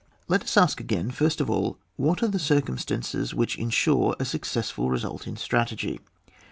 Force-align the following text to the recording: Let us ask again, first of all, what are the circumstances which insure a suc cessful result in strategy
Let 0.27 0.41
us 0.43 0.57
ask 0.57 0.79
again, 0.79 1.11
first 1.11 1.39
of 1.41 1.47
all, 1.47 1.77
what 1.95 2.23
are 2.23 2.27
the 2.27 2.39
circumstances 2.39 3.35
which 3.35 3.55
insure 3.59 4.15
a 4.19 4.25
suc 4.25 4.45
cessful 4.45 4.89
result 4.89 5.27
in 5.27 5.37
strategy 5.37 5.99